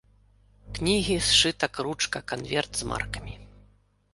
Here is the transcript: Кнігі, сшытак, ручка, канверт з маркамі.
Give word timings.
Кнігі, 0.77 1.17
сшытак, 1.27 1.73
ручка, 1.89 2.23
канверт 2.33 2.71
з 2.83 2.89
маркамі. 2.93 3.35